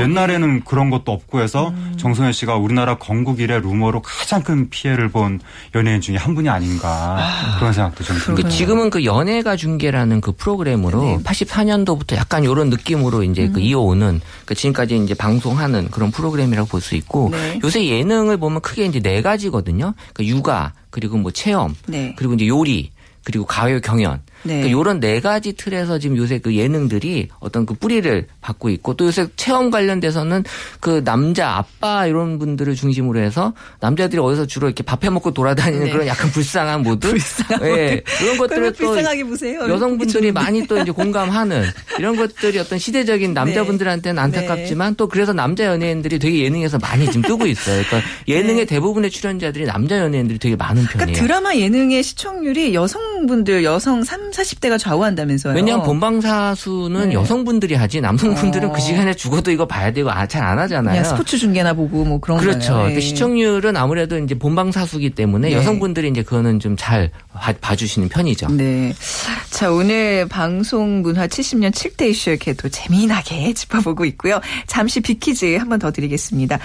[0.03, 1.95] 옛날에는 그런 것도 없고 해서 음.
[1.97, 5.39] 정소연 씨가 우리나라 건국 이래 루머로 가장 큰 피해를 본
[5.73, 7.17] 연예인 중에 한 분이 아닌가
[7.57, 8.49] 그런 생각도 좀그 듭니다.
[8.49, 11.17] 지금은 그 연예가 중계라는 그 프로그램으로 네.
[11.23, 13.53] 84년도부터 약간 이런 느낌으로 이제 음.
[13.53, 17.59] 그 이어오는 그 지금까지 이제 방송하는 그런 프로그램이라고 볼 수 있고 네.
[17.63, 19.93] 요새 예능을 보면 크게 이제 네 가지 거든요.
[20.13, 22.13] 그 육아 그리고 뭐 체험 네.
[22.17, 22.91] 그리고 이제 요리
[23.23, 24.21] 그리고 가요 경연.
[24.45, 24.61] 네.
[24.61, 29.07] 그러니까 요런 네 가지 틀에서 지금 요새 그 예능들이 어떤 그 뿌리를 받고 있고 또
[29.07, 30.43] 요새 체험 관련돼서는
[30.79, 35.91] 그 남자 아빠 이런 분들을 중심으로 해서 남자들이 어디서 주로 이렇게 밥해 먹고 돌아다니는 네.
[35.91, 37.09] 그런 약간 불쌍한 모드.
[37.09, 38.03] 불쌍한 예.
[38.21, 38.95] 이런 것들을 또.
[39.69, 41.63] 여성분들이 많이 또 이제 공감하는
[41.97, 47.45] 이런 것들이 어떤 시대적인 남자분들한테는 안타깝지만 또 그래서 남자 연예인들이 되게 예능에서 많이 지금 뜨고
[47.47, 47.83] 있어요.
[47.83, 48.65] 그러니까 예능의 네.
[48.65, 50.97] 대부분의 출연자들이 남자 연예인들이 되게 많은 편이에요.
[50.97, 55.55] 그러니까 드라마 예능의 시청률이 여성분들 여성 3, 40대가 좌우한다면서요.
[55.55, 57.13] 왜냐하면 본방사수는 네.
[57.15, 58.71] 여성분들이 하지 남성분들은 어.
[58.73, 61.03] 그 시간에 죽어도 이거 봐야 되고 아, 잘 안 하잖아요.
[61.03, 62.83] 스포츠 중계나 보고 뭐 그런 그렇죠.
[62.85, 65.55] 근데 시청률은 아무래도 이제 본방사수기 때문에 네.
[65.55, 67.09] 여성분들이 이제 그거는 좀 잘
[67.61, 68.47] 봐주시는 편이죠.
[68.49, 68.93] 네.
[69.49, 74.39] 자, 오늘 방송 문화 70년 7대 이슈 이렇게 또 재미나게 짚어보고 있고요.
[74.67, 76.59] 잠시 비키즈 한 번 더 드리겠습니다.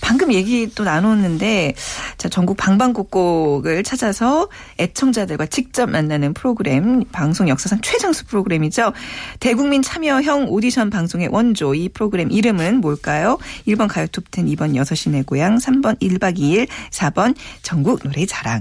[0.00, 1.74] 방금 얘기 또 나눴는데,
[2.16, 8.92] 자, 전국 방방곡곡을 찾아서 애청자들과 직접 만나는 프로그램, 방송 역사상 최장수 프로그램이죠.
[9.40, 13.38] 대국민 참여형 오디션 방송의 원조, 이 프로그램 이름은 뭘까요?
[13.66, 18.60] 1번 가요톱10, 2번 6시 내 고향, 3번 1박 2일, 4번 전국 노래 자랑.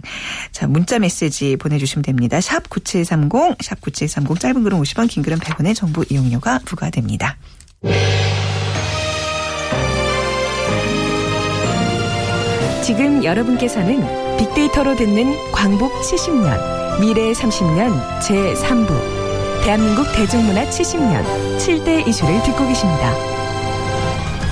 [0.54, 2.40] 자, 문자 메시지 보내주시면 됩니다.
[2.40, 7.36] 샵 9730, 샵 9730, 짧은 글은 50원, 긴 글은 100원의 정보 이용료가 부과됩니다.
[12.86, 18.88] 지금 여러분께서는 빅데이터로 듣는 광복 70년, 미래 30년 제3부
[19.64, 21.24] 대한민국 대중문화 70년
[21.58, 23.14] 7대 이슈를 듣고 계십니다.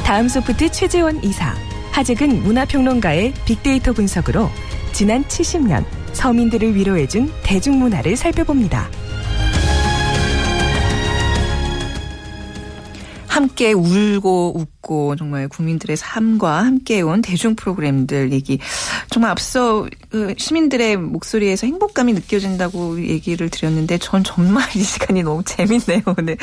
[0.03, 1.53] 다음 소프트 최재원 이사,
[1.91, 4.49] 하재근 문화평론가의 빅데이터 분석으로
[4.91, 8.89] 지난 70년 서민들을 위로해준 대중문화를 살펴봅니다.
[13.27, 18.59] 함께 울고 웃고 정말 국민들의 삶과 함께 온 대중 프로그램들 얘기
[19.09, 26.01] 정말 앞서 그 시민들의 목소리에서 행복감이 느껴진다고 얘기를 드렸는데 전 정말 이 시간이 너무 재밌네요
[26.17, 26.37] 오늘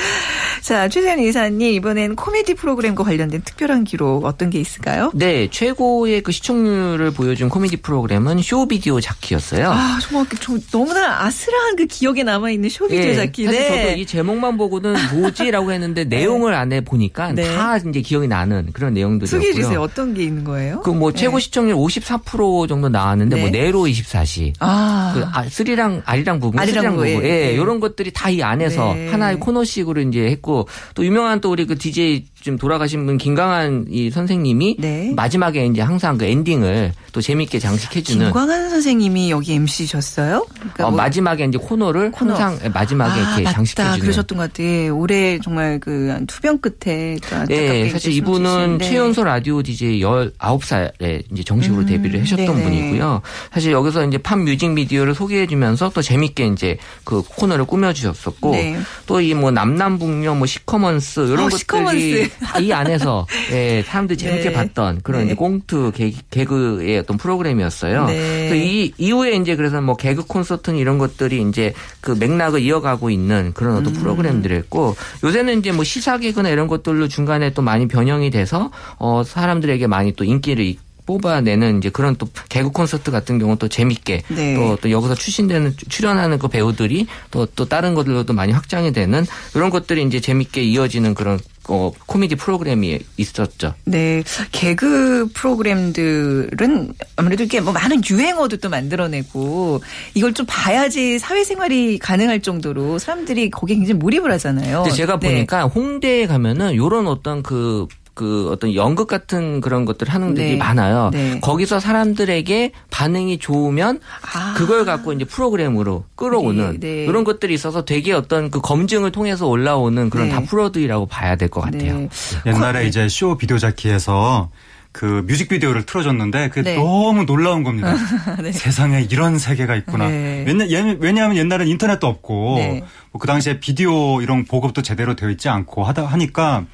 [0.62, 5.12] 자 최세현 이사님 이번엔 코미디 프로그램과 관련된 특별한 기록 어떤 게 있을까요?
[5.14, 9.70] 네, 최고의 그 시청률을 보여준 코미디 프로그램은 쇼비디오 자키였어요.
[9.70, 13.52] 아 정말 좀 너무나 아슬한 그 기억에 남아 있는 쇼비디오 예, 자키네.
[13.52, 17.44] 사실 저도 이 제목만 보고는 뭐지라고 했는데 내용을 안에 보니까 네.
[17.44, 19.38] 다 이제 기억이 나는 그런 내용들이었고요.
[19.38, 19.82] 소개해 주세요.
[19.82, 20.80] 어떤 게 있는 거예요?
[20.80, 21.18] 그뭐 네.
[21.20, 23.42] 최고 시청률 54% 정도 나왔는데 네.
[23.42, 24.54] 뭐 네로 24시.
[24.60, 25.12] 아.
[25.14, 27.52] 그 아, 스리랑 아리랑 부부, 아리랑 스리랑 부부, 예, 예.
[27.52, 29.08] 이런 것들이 다 이 안에서 네.
[29.08, 34.10] 하나의 코너식으로 이제 했고 또 유명한 또 우리 그 DJ 좀 돌아가신 분 김강한 이
[34.10, 35.12] 선생님이 네.
[35.14, 40.46] 마지막에 이제 항상 그 엔딩을 또 재밌게 장식해주는 김광한 선생님이 여기 MC셨어요?
[40.54, 42.34] 그러니까 어, 뭐 마지막에 이제 코너를 코너.
[42.34, 43.52] 항상 마지막에 아, 이렇게 맞다.
[43.56, 44.00] 장식해주는.
[44.00, 44.96] 그러셨던 것 같아요.
[44.96, 47.18] 올해 정말 그 투병 끝에
[47.50, 48.88] 예, 이제 사실 이분은 네.
[48.88, 52.62] 최연소 라디오 DJ 19살에 이제 정식으로 음, 데뷔를 하셨던 네네.
[52.62, 53.22] 분이고요.
[53.52, 58.78] 사실 여기서 이제 팝 뮤직비디오를 소개해주면서 또 재밌게 이제 그 코너를 꾸며주셨었고 네.
[59.06, 62.29] 또이 뭐 남남북녀 뭐 시커먼스 이런 어, 것들이 시커먼스.
[62.42, 64.52] 다이 안에서 예, 사람들이 재밌게 네.
[64.52, 65.26] 봤던 그런 네.
[65.26, 68.06] 이제 꽁트 개, 개그의 어떤 프로그램이었어요.
[68.06, 68.48] 네.
[68.48, 73.76] 그이 이후에 이제 그래서 뭐 개그 콘서트 이런 것들이 이제 그 맥락을 이어가고 있는 그런
[73.76, 74.00] 어떤 음.
[74.00, 79.86] 프로그램들이었고 요새는 이제 뭐 시사 개그나 이런 것들로 중간에 또 많이 변형이 돼서 어 사람들에게
[79.86, 84.54] 많이 또 인기를 이- 뽑아내는 이제 그런 또 개그 콘서트 같은 경우 또 재밌게 네.
[84.54, 90.04] 또, 또 여기서 출신되는 출연하는 그 배우들이 또또 다른 것들로도 많이 확장이 되는 이런 것들이
[90.04, 91.40] 이제 재밌게 이어지는 그런
[91.70, 93.74] 어 코미디 프로그램이 있었죠.
[93.84, 99.80] 네, 개그 프로그램들은 아무래도 이게 뭐 많은 유행어도 또 만들어내고
[100.14, 104.82] 이걸 좀 봐야지 사회생활이 가능할 정도로 사람들이 거기에 굉장히 몰입을 하잖아요.
[104.82, 105.28] 근데 제가 네.
[105.32, 110.56] 보니까 홍대에 가면은 요런 어떤 그, 그 어떤 연극 같은 그런 것들 하는 데들이 네.
[110.58, 111.10] 많아요.
[111.12, 111.38] 네.
[111.40, 114.00] 거기서 사람들에게 반응이 좋으면
[114.34, 114.54] 아.
[114.56, 117.04] 그걸 갖고 이제 프로그램으로 끌어오는 네, 네.
[117.04, 120.34] 이런 것들이 있어서 되게 어떤 그 검증을 통해서 올라오는 그런 네.
[120.34, 121.98] 다 프로들이라고 봐야 될 것 같아요.
[121.98, 122.08] 네.
[122.46, 124.50] 옛날에 이제 쇼 비디오 자키에서
[124.92, 126.76] 그 뮤직비디오를 틀어줬는데 그게 네.
[126.76, 127.94] 너무 놀라운 겁니다.
[128.42, 128.50] 네.
[128.50, 130.08] 세상에 이런 세계가 있구나.
[130.08, 130.44] 네.
[130.46, 132.82] 왜냐, 예- 왜냐하면 옛날엔 인터넷도 없고 네.
[133.12, 136.64] 뭐그 당시에 비디오 이런 보급도 제대로 되어 있지 않고 하다 하니까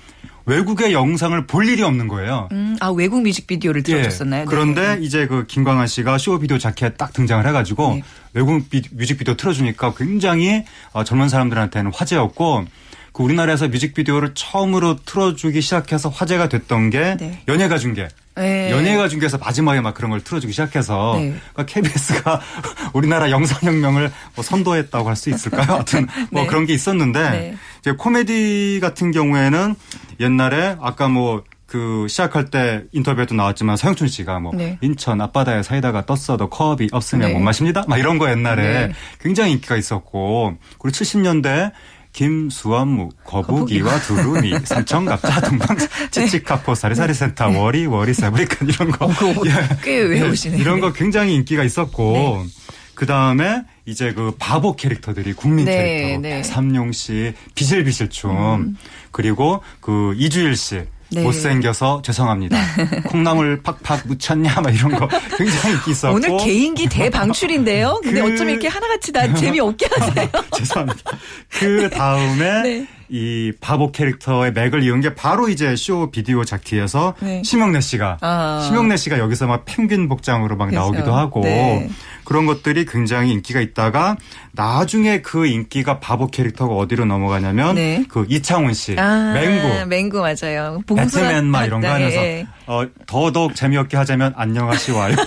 [0.46, 2.48] 외국의 영상을 볼 일이 없는 거예요.
[2.52, 4.40] 음, 아 외국 뮤직비디오를 들어줬었나요?
[4.42, 4.44] 예.
[4.44, 4.48] 네.
[4.48, 8.02] 그런데 이제 그 김광한 씨가 쇼 비디오 자켓에 딱 등장을 해가지고 네.
[8.32, 12.64] 외국 비- 뮤직비디오 틀어주니까 굉장히 어, 젊은 사람들한테는 화제였고
[13.12, 17.42] 그 우리나라에서 뮤직비디오를 처음으로 틀어주기 시작해서 화제가 됐던 게 네.
[17.48, 18.08] 연예가 중계.
[18.36, 18.70] 네.
[18.70, 21.34] 연예가 중계에서 마지막에 막 그런 걸 틀어주기 시작해서 네.
[21.54, 22.40] 그러니까 KBS가
[22.92, 25.66] 우리나라 영상혁명을 뭐 선도했다고 할 수 있을까요?
[25.66, 26.46] 하여튼 뭐 네.
[26.48, 27.56] 그런 게 있었는데 네.
[27.80, 29.74] 이제 코미디 같은 경우에는
[30.20, 34.76] 옛날에 아까 뭐그 시작할 때 인터뷰에도 나왔지만 서영춘 씨가 뭐 네.
[34.82, 37.34] 인천 앞바다에 사이다가 떴어도 컵이 없으면 네.
[37.34, 37.84] 못 마십니다.
[37.88, 38.92] 막 이런 거 옛날에 네.
[39.20, 41.72] 굉장히 인기가 있었고 그리고 70년대
[42.16, 45.76] 김수완무 거북이와 두루미 삼천갑자 동방
[46.10, 49.06] 찌찌카포 사리사리센터 워리 워리 세브리칸 이런 거
[49.44, 49.76] 예.
[49.84, 50.58] 꽤 외우시네요.
[50.58, 52.46] 이런 거 굉장히 인기가 있었고 네.
[52.94, 56.38] 그 다음에 이제 그 바보 캐릭터들이 국민 네, 캐릭터 네.
[56.38, 56.42] 음.
[56.42, 58.76] 삼룡 씨 비실비실춤
[59.10, 61.22] 그리고 그 이주일 씨 네.
[61.22, 62.56] 못생겨서 죄송합니다.
[63.08, 68.00] 콩나물 팍팍 묻혔냐 막 이런 거 굉장히 인기 있었고 오늘 개인기 대방출인데요.
[68.02, 70.28] 근데 그- 어쩜 이렇게 하나같이 다 재미없게 하세요?
[70.56, 71.10] 죄송합니다.
[71.50, 72.86] 그 다음에 네.
[73.08, 77.42] 이 바보 캐릭터의 맥을 이은 게 바로 이제 쇼 비디오 자키에서 네.
[77.44, 78.62] 심영래 씨가 아.
[78.66, 80.80] 심영래 씨가 여기서 막 펭귄 복장으로 막 그렇죠.
[80.80, 81.88] 나오기도 하고 네.
[82.24, 84.16] 그런 것들이 굉장히 인기가 있다가
[84.52, 88.04] 나중에 그 인기가 바보 캐릭터가 어디로 넘어가냐면 네.
[88.08, 90.80] 그 이창훈 씨 아, 맹구 맹구 맞아요.
[90.86, 91.92] 배트맨 막 이런 거 네.
[91.92, 95.14] 하면서 어, 더더욱 재미없게 하자면 안녕하시와요.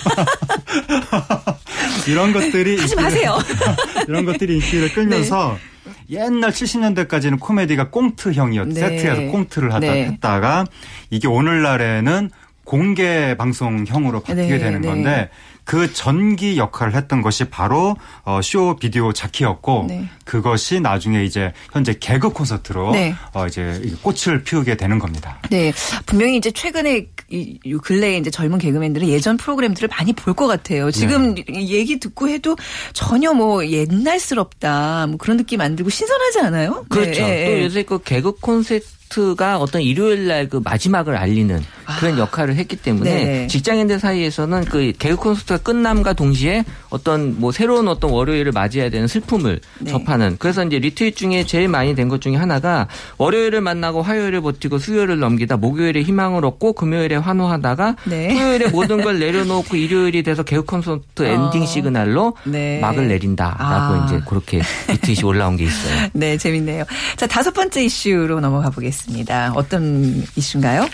[2.08, 3.38] 이런 것들이 하지 마세요.
[4.08, 5.58] 이런 것들이 인기를 끌면서
[6.10, 8.80] 옛날 70년대까지는 코미디가 꽁트형이었 네.
[8.80, 10.06] 세트에서 꽁트를 하다 네.
[10.06, 10.66] 했다가
[11.10, 12.32] 이게 오늘날에는
[12.64, 14.88] 공개 방송형으로 바뀌게 네, 되는 네.
[14.88, 15.30] 건데
[15.70, 20.10] 그 전기 역할을 했던 것이 바로 어, 쇼 비디오 자키였고 네.
[20.26, 23.14] 그것이 나중에 이제 현재 개그 콘서트로 네.
[23.34, 25.38] 어, 이제 이 꽃을 피우게 되는 겁니다.
[25.52, 25.72] 네,
[26.08, 30.90] 분명히 이제 최근에 이, 이 근래에 이제 젊은 개그맨들은 예전 프로그램들을 많이 볼 것 같아요.
[30.90, 31.44] 지금 네.
[31.50, 32.56] 이 얘기 듣고 해도
[32.94, 36.86] 전혀 뭐 옛날스럽다, 뭐 그런 느낌 안 들고 신선하지 않아요?
[36.90, 37.22] 그렇죠.
[37.22, 37.64] 네, 또 네.
[37.66, 41.62] 요새 그 개그 콘서트가 어떤 일요일 날 그 마지막을 알리는
[42.00, 43.14] 그런 역할을 했기 때문에 아.
[43.16, 43.48] 네.
[43.48, 49.60] 직장인들 사이에서는 그 개그 콘서트가 끝남과 동시에 어떤 뭐 새로운 어떤 월요일을 맞이해야 되는 슬픔을
[49.80, 49.92] 네.
[49.92, 54.80] 접하는 그래서 이제 리트윗 중에 제일 많이 된 것 중에 하나가 월요일을 만나고 화요일을 버티고
[54.80, 58.30] 수요일을 넘기다 목요일에 희망을 얻고 금요일에 환호하다가 네.
[58.30, 62.80] 토요일에 모든 걸 내려놓고 일요일이 돼서 개그 콘서트 엔딩 시그널로 네.
[62.80, 64.06] 막을 내린다라고 아.
[64.08, 66.10] 이제 그렇게 리트윗이 올라온 게 있어요.
[66.14, 66.84] 네, 재밌네요.
[67.16, 69.52] 자, 다섯 번째 이슈로 넘어가 보겠습니다.
[69.56, 70.88] 어떤 이슈인가요?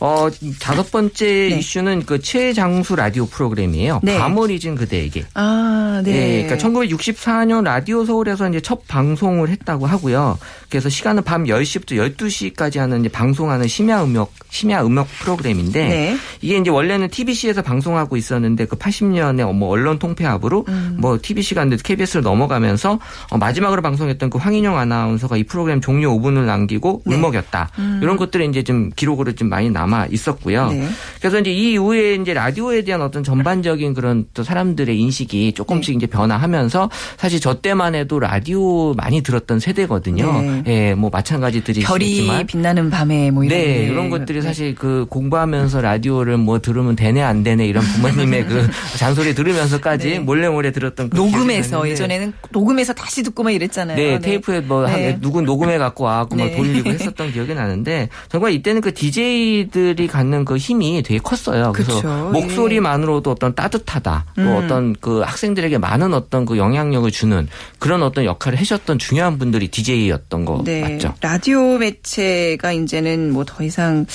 [0.00, 1.58] 어, 다섯 번째 네.
[1.58, 4.00] 이슈는 그 최장수 라디오 프로그램이에요.
[4.02, 4.18] 네.
[4.18, 5.26] 밤을 잊은 그대에게.
[5.34, 6.38] 아, 네.
[6.38, 10.38] 예, 그러니까 1964년 라디오 서울에서 이제 첫 방송을 했다고 하고요.
[10.70, 16.16] 그래서 시간은 밤 10시부터 12시까지 하는 이제 방송하는 심야 음악 심야 음악 프로그램인데 네.
[16.40, 20.96] 이게 이제 원래는 TBC에서 방송하고 있었는데 그 80년에 뭐 언론 통폐합으로 음.
[20.98, 22.98] 뭐 TBC가 이제 KBS를 넘어가면서
[23.30, 27.14] 어, 마지막으로 방송했던 그 황인영 아나운서가 이 프로그램 종료 5분을 남기고 네.
[27.14, 27.70] 울먹였다.
[27.78, 28.00] 음.
[28.02, 30.70] 이런 것들이 이제 좀 기록으로 좀 많이 남아 있었고요.
[30.70, 30.88] 네.
[31.20, 35.96] 그래서 이제 이 이후에 이제 라디오에 대한 어떤 전반적인 그런 또 사람들의 인식이 조금씩 네.
[35.96, 40.40] 이제 변화하면서 사실 저 때만 해도 라디오 많이 들었던 세대거든요.
[40.42, 40.62] 네.
[40.66, 42.46] 예, 뭐 마찬가지들이 별이 있지만.
[42.46, 43.84] 빛나는 밤에 뭐 이런 네, 게.
[43.86, 49.34] 이런 것들이 사실 그 공부하면서 라디오를 뭐 들으면 되네 안 되네 이런 부모님의 그 잔소리
[49.34, 50.18] 들으면서까지 네.
[50.18, 53.96] 몰래 몰래 들었던 그 녹음해서 예전에는 녹음해서 다시 듣고 막 이랬잖아요.
[53.96, 55.18] 네, 테이프에 뭐 한- 네.
[55.20, 56.56] 누군 녹음해 갖고 와갖고 막 네.
[56.56, 61.72] 돌리고 했었던 기억이 나는데 정말 이때는 그 DJ들 이 갖는 그 힘이 되게 컸어요.
[61.72, 64.56] 그래서 그쵸, 목소리만으로도 어떤 따뜻하다, 또 음.
[64.56, 67.46] 어떤 그 학생들에게 많은 어떤 그 영향력을 주는
[67.78, 70.80] 그런 어떤 역할을 해주셨던 중요한 분들이 DJ였던 거 네.
[70.82, 71.14] 맞죠?
[71.20, 74.06] 라디오 매체가 이제는 뭐 더 이상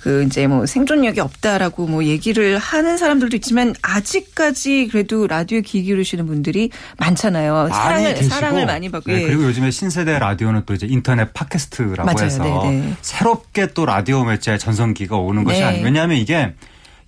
[0.00, 6.26] 그 이제 뭐 생존력이 없다라고 뭐 얘기를 하는 사람들도 있지만 아직까지 그래도 라디오 귀 기울이시는
[6.26, 7.68] 분들이 많잖아요.
[7.70, 9.10] 사랑을 계시고, 사랑을 많이 받고.
[9.10, 9.26] 네, 예.
[9.26, 12.24] 그리고 요즘에 신세대 라디오는 또 이제 인터넷 팟캐스트라고 맞아요.
[12.26, 12.94] 해서 네, 네.
[13.02, 15.64] 새롭게 또 라디오 매체의 전성기 가 오는 것이 네.
[15.64, 15.84] 아니에요.
[15.84, 16.52] 왜냐하면 이게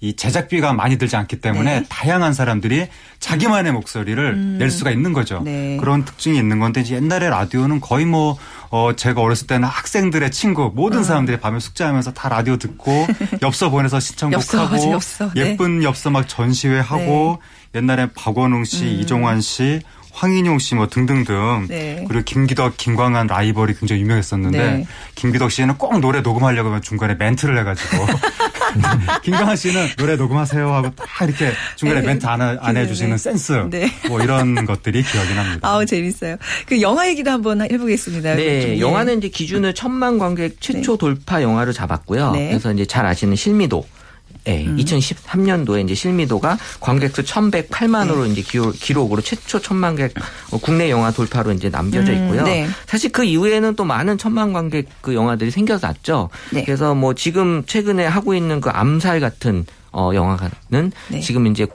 [0.02, 1.86] 이 제작비가 많이 들지 않기 때문에 네.
[1.90, 2.86] 다양한 사람들이
[3.18, 5.38] 자기만의 목소리를 낼 수가 있는 거죠.
[5.38, 5.44] 음.
[5.44, 5.76] 네.
[5.78, 8.38] 그런 특징이 있는 건데 이제 옛날에 라디오는 거의 뭐
[8.70, 13.06] 어, 제가 어렸을 때는 학생들의 친구 모든 사람들이 밤에 숙제하면서 다 라디오 듣고
[13.42, 15.30] 엽서 보내서 엽서, 신청곡하고 맞아, 엽서.
[15.34, 15.50] 네.
[15.50, 17.38] 예쁜 엽서 막 전시회 하고
[17.74, 19.80] 옛날에 박원웅 씨, 이종환 씨,
[20.20, 22.04] 황인용 씨 뭐 등등등 네.
[22.06, 24.86] 그리고 김기덕, 김광한 라이벌이 굉장히 유명했었는데 네.
[25.14, 28.06] 김기덕 씨는 꼭 노래 녹음하려고 하면 중간에 멘트를 해가지고
[29.24, 32.06] 김광한 씨는 노래 녹음하세요 하고 딱 이렇게 중간에 네.
[32.06, 32.80] 멘트 안, 하- 안 네.
[32.82, 33.90] 해주시는 센스 네.
[34.08, 35.66] 뭐 이런 것들이 기억이 납니다.
[35.66, 36.36] 아우 재밌어요.
[36.66, 38.34] 그 영화 얘기도 한번 해보겠습니다.
[38.34, 38.80] 네, 좀, 예.
[38.80, 42.32] 영화는 이제 기준을 천만 관객 최초 돌파 영화로 잡았고요.
[42.32, 42.48] 네.
[42.48, 43.86] 그래서 이제 잘 아시는 실미도.
[44.44, 44.76] 네, 음.
[44.76, 48.30] 2013년도에 이제 실미도가 관객 수 1,108만으로 네.
[48.30, 50.14] 이제 기록, 기록으로 최초 천만 객
[50.50, 52.44] 어, 국내 영화 돌파로 이제 남겨져 음, 있고요.
[52.44, 52.66] 네.
[52.86, 56.30] 사실 그 이후에는 또 많은 천만 관객 그 영화들이 생겨났죠.
[56.52, 56.64] 네.
[56.64, 61.20] 그래서 뭐 지금 최근에 하고 있는 그 암살 같은 어 영화는 네.
[61.20, 61.66] 지금 이제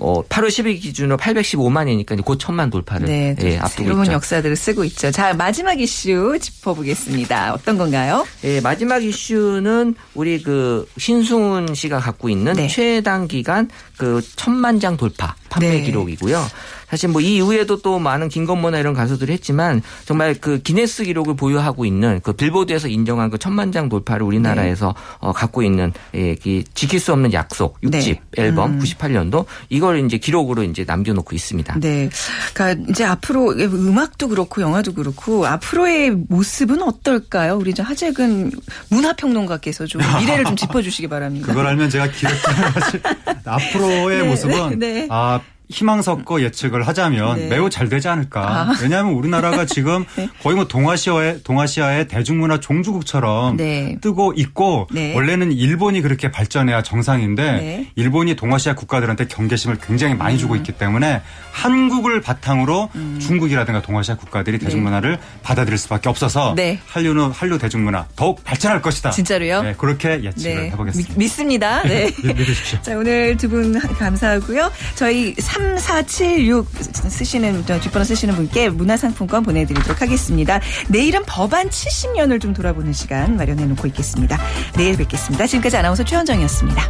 [0.00, 4.12] 어 8월 10일 기준으로 815만이니까 이제 곧 천만 돌파를 네, 예, 앞두고 새로운 있죠.
[4.12, 5.10] 역사들을 쓰고 있죠.
[5.10, 7.54] 자 마지막 이슈 짚어보겠습니다.
[7.54, 8.26] 어떤 건가요?
[8.44, 12.68] 예, 마지막 이슈는 우리 그 신승훈 씨가 갖고 있는 네.
[12.68, 15.82] 최단 기간 그 천만 장 돌파 판매 네.
[15.82, 16.44] 기록이고요.
[16.88, 21.84] 사실 뭐 이 이후에도 또 많은 김건모나 이런 가수들이 했지만 정말 그 기네스 기록을 보유하고
[21.84, 27.00] 있는 그 빌보드에서 인정한 그 천만 장 돌파를 우리나라에서 어, 갖고 있는 예, 그 지킬
[27.00, 28.20] 수 없는 약속 6집 네.
[28.36, 28.78] 앨범 음.
[28.78, 31.80] 98년도 이걸 이제 기록으로 이제 남겨놓고 있습니다.
[31.80, 32.08] 네.
[32.54, 37.56] 그러니까 이제 앞으로 음악도 그렇고 영화도 그렇고 앞으로의 모습은 어떨까요?
[37.56, 38.52] 우리 이제 하재근
[38.88, 41.48] 문화평론가께서 좀 미래를 좀 짚어주시기 바랍니다.
[41.48, 42.08] 그걸 알면 제가
[42.72, 43.02] 사실
[43.44, 45.08] 앞으로의 네, 모습은 네, 네.
[45.10, 47.48] 아 희망 섞어 예측을 하자면 네.
[47.48, 48.40] 매우 잘 되지 않을까.
[48.70, 48.74] 아.
[48.82, 50.28] 왜냐하면 우리나라가 지금 네.
[50.42, 53.96] 거의 뭐 동아시아의 동아시아의 대중문화 종주국처럼 네.
[54.00, 55.14] 뜨고 있고 네.
[55.14, 57.90] 원래는 일본이 그렇게 발전해야 정상인데 네.
[57.96, 60.58] 일본이 동아시아 국가들한테 경계심을 굉장히 많이 주고 음.
[60.58, 61.20] 있기 때문에
[61.52, 66.78] 한국을 바탕으로 중국이라든가 동아시아 국가들이 대중문화를 받아들일 수밖에 없어서 네.
[66.86, 69.10] 한류는 한류 대중문화 더욱 발전할 것이다.
[69.10, 69.62] 진짜로요?
[69.62, 71.14] 네, 그렇게 예측을 해보겠습니다.
[71.16, 72.06] 믿, 습니다 네.
[72.22, 72.80] 믿- 믿으십시오.
[72.82, 74.70] 자, 오늘 두 분 감사하고요.
[74.94, 75.34] 저희
[75.78, 76.66] 3476
[77.10, 80.60] 쓰시는, 저 뒷번호 쓰시는 분께 문화상품권 보내드리도록 하겠습니다.
[80.88, 84.38] 내일은 법안 70년을 좀 돌아보는 시간 마련해 놓고 있겠습니다.
[84.76, 85.46] 내일 뵙겠습니다.
[85.46, 86.82] 지금까지 아나운서 최현정이었습니다.